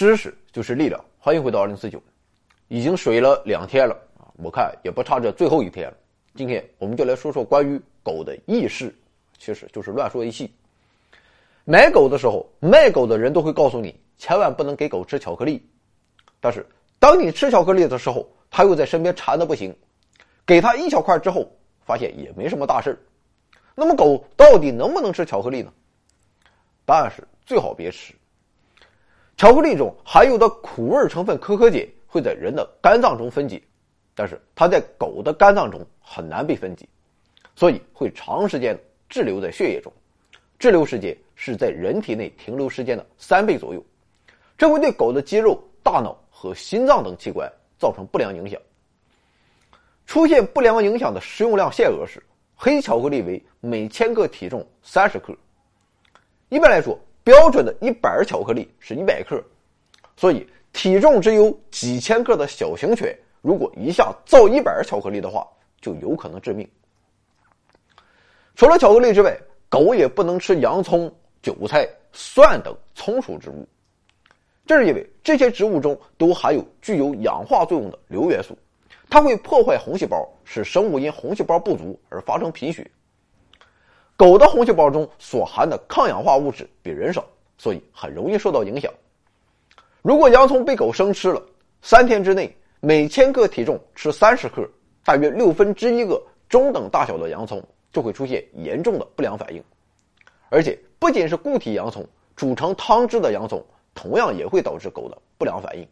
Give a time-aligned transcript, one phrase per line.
[0.00, 2.02] 知识就是力量，欢迎回到二零四九。
[2.68, 5.96] 已经水了两天了啊，我看也不差这最后一天了。
[6.34, 8.98] 今天我们就来说说关于狗的轶事，
[9.36, 10.50] 其实就是乱说一气。
[11.66, 15.62] 买狗的时候，卖狗的人都会告诉你，千万不能给狗吃巧克力。
[16.40, 16.64] 但是
[16.98, 19.76] 当你吃巧克力的时候，它又在身边馋的不行，
[20.46, 21.46] 给它一小块之后，
[21.82, 22.98] 发现也没什么大事
[23.74, 25.70] 那么狗到底能不能吃巧克力呢？
[26.86, 28.14] 答案是最好别吃。
[29.40, 33.58] 巧克力中含有的苦味成分可可碱会在人的肝脏中分解，
[34.14, 36.86] 但是它在狗的肝脏中很难被分解，
[37.56, 39.90] 所以会长时间滞留在血液中，
[40.58, 43.82] 滞留时间是在人体内停留时间的三倍左右，
[44.58, 48.60] 这会对狗的肌肉、大脑和心脏等器官造成不良影响。
[50.04, 52.22] 出现不良影响的食用量限额是
[52.54, 55.34] 黑巧克力为每千克体重三十克。
[56.50, 59.42] 一般来说，标准的一板巧克力是一百克，
[60.16, 65.46] 所以体重只有几千克的小型犬，如果一下造一板巧克力的话，
[65.80, 66.68] 就有可能致命。
[68.54, 69.36] 除了巧克力之外，
[69.68, 71.12] 狗也不能吃洋葱、
[71.42, 73.66] 韭菜、蒜等葱属植物，
[74.66, 78.56] 这是因为这些植物中都含有具有氧化作用的硫元素，
[79.08, 82.90] 它会破坏红细胞，使生物因红细胞不足而发生贫血。
[84.20, 87.24] 狗的红细胞中所含的抗氧化物质比人少，
[87.56, 88.92] 所以很容易受到影响。
[90.02, 91.42] 如果洋葱被狗生吃了，
[91.80, 94.68] 三天之内每千克体重吃三十克，
[95.06, 99.64] 大约六分之一个中等大小的洋葱就会出现严重的不良反应。
[100.50, 105.88] 而且不仅是固体洋葱，煮成汤汁的洋葱同样也会导致狗的不良反应。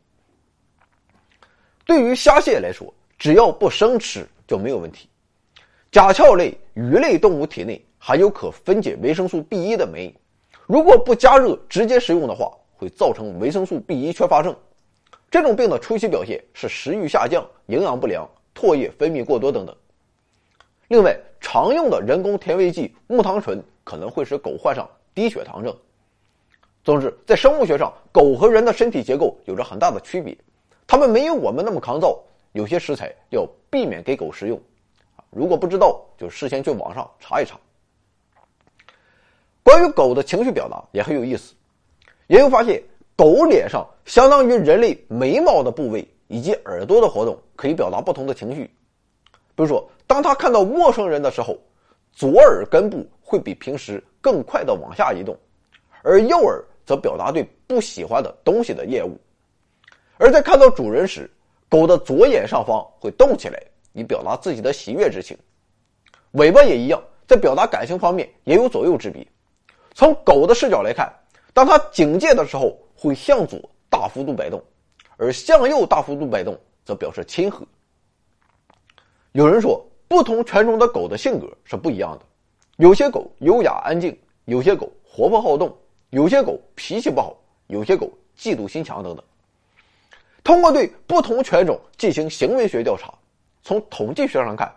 [1.86, 5.08] 对于虾蟹来说，只要不生吃就没有问题。
[5.90, 7.82] 甲壳类、鱼类动物体内。
[7.98, 10.14] 含有可分解维生素 B 一的酶，
[10.66, 14.54] 如果不加热直接食用的话，会造成维生素 B 一缺乏症。
[15.30, 19.76] 这种病的初期表现是食欲下降、营养不良、唾液分泌过多等等。
[20.88, 25.76] 另外，常用的人工甜味剂木糖醇可能会使狗患上低血糖症。
[26.82, 30.34] 总之，在生物学上，狗和人的身体结构有着很大的区别，
[30.86, 32.18] 它们没有我们那么抗造，
[32.52, 34.58] 有些食材要避免给狗食用。
[35.30, 37.58] 如果不知道，就事先去网上查一查。
[39.68, 41.52] 关于狗的情绪表达也很有意思，
[42.28, 42.82] 研究发现，
[43.14, 48.64] 狗脸上相当于人类眉毛的部位以及耳朵的活动可以表达不同的情绪。
[49.54, 51.54] 比如说，当它看到陌生人的时候，
[52.12, 55.36] 左耳根部会比平时更快的往下移动，
[56.02, 59.14] 而右耳则表达对不喜欢的东西的厌恶。
[60.16, 61.30] 而在看到主人时，
[61.68, 63.62] 狗的左眼上方会动起来，
[63.92, 65.36] 以表达自己的喜悦之情。
[66.30, 69.26] 尾巴也一样，在表达感情方面也有左右之别。
[69.98, 71.12] 从狗的视角来看，
[71.52, 73.58] 当它警戒的时候，会向左
[73.90, 74.62] 大幅度摆动，
[75.16, 77.66] 而向右大幅度摆动则表示亲和。
[79.32, 82.24] 有人说，不同犬种的狗的性格是不一样的，
[82.76, 85.76] 有些狗优雅安静，有些狗活泼好动，
[86.10, 88.08] 有些狗脾气不好，有些狗
[88.38, 89.24] 嫉妒心强等等。
[90.44, 93.12] 通过对不同犬种进行行为学调查，
[93.64, 94.72] 从统计学上看，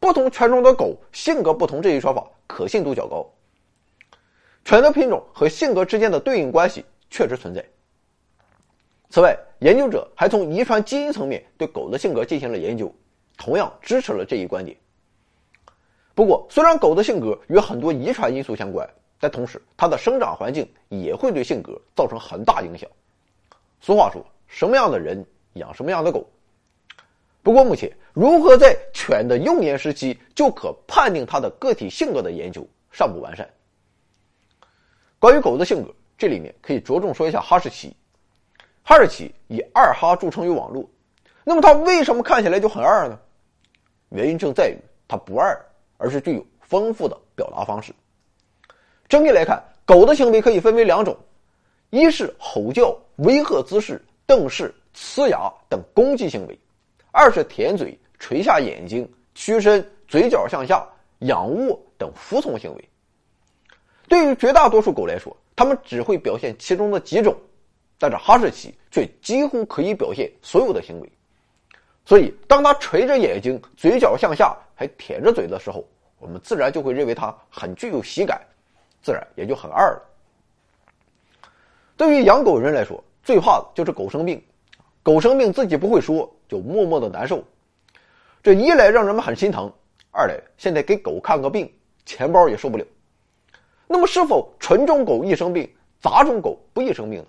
[0.00, 3.24] 不同犬种的狗性格不同这一说法可信度较高。
[4.66, 7.64] 犬的品种和性格之间的对应关系确实存在。
[9.10, 12.92] 此外，研究者还从遗传基因层面对狗的性格进行了研究，
[13.38, 14.76] 同样支持了这一观点。
[16.16, 18.84] 不过，虽然狗的性格与很多遗传因素相关，
[19.20, 22.90] 但同时它的生长环境也会对性格造成很大影响。
[23.80, 26.28] 俗话说：“什么样的人养什么样的狗。”
[27.40, 33.48] 不过，目前如何在犬的幼年时期就可判定它的个体性格的研究尚不完善。
[35.18, 37.94] 关于狗的性格，这里面可以着重说一下哈士奇。
[38.82, 40.88] 哈士奇以二哈著称于网络，
[41.42, 43.18] 那么它为什么看起来就很二呢？
[44.10, 44.76] 原因正在于
[45.08, 45.58] 它不二，
[45.96, 47.92] 而是具有丰富的表达方式。
[49.08, 51.16] 整体来看，狗的行为可以分为两种：
[51.90, 56.54] 一是吼叫、威吓姿势、瞪视、呲牙等攻击行为；
[57.10, 60.86] 二是舔嘴、垂下眼睛、屈身、嘴角向下、
[61.20, 62.88] 仰卧等服从行为。
[64.08, 67.36] 对于绝大多数狗来说，它们只会表现其中的几种，
[67.98, 71.12] 但是哈士奇却几乎可以表现所有的行为。
[72.04, 75.84] 所以，当它垂着眼睛、嘴角向下，还舔着嘴的时候，
[76.18, 78.40] 我们自然就会认为它很具有喜感，
[79.02, 80.02] 自然也就很二了。
[81.96, 84.40] 对于养狗人来说，最怕的就是狗生病。
[85.02, 87.42] 狗生病自己不会说，就默默的难受。
[88.42, 89.72] 这一来让人们很心疼，
[90.12, 91.72] 二来现在给狗看个病，
[92.04, 92.84] 钱包也受不了。
[93.86, 95.68] 那么，是否纯种狗易生病，
[96.00, 97.26] 杂种狗不易生病呢？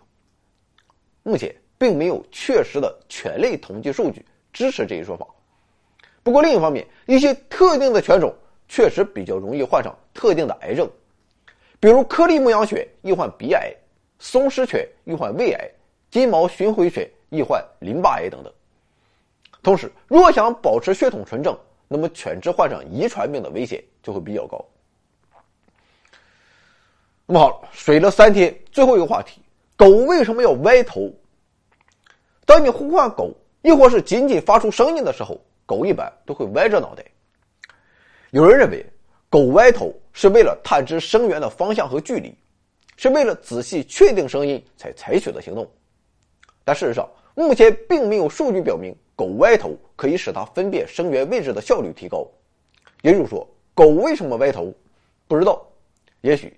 [1.23, 5.27] 目前并没有确实的犬类统计数据支持这一说法。
[6.23, 8.33] 不过另一方面，一些特定的犬种
[8.67, 10.89] 确实比较容易患上特定的癌症，
[11.79, 13.71] 比如颗粒牧羊犬易患鼻癌，
[14.19, 15.69] 松狮犬易患胃癌，
[16.09, 18.51] 金毛巡回犬易患淋巴癌等等。
[19.61, 21.57] 同时，若想保持血统纯正，
[21.87, 24.65] 那么犬只患上遗传病的危险就会比较高。
[27.29, 29.41] 那么好了，水了三天，最后一个话题：
[29.75, 31.11] 狗为什么要歪头？
[32.45, 33.33] 当你呼唤狗，
[33.63, 37.03] 亦或是仅仅发出声音的时候，狗一般都会歪着脑袋。
[38.31, 38.85] 有人认为，
[39.29, 42.33] 狗歪头是为了探知声源的方向和距离，
[42.95, 45.69] 是为了仔细确定声音才采取的行动。
[46.63, 52.25] 但事实上，目前并没有数据表明狗歪头可以使它分辨声源位置的效率提高。
[53.01, 54.73] 也就是说，狗为什么歪头，
[55.27, 55.61] 不知道，
[56.21, 56.57] 也许。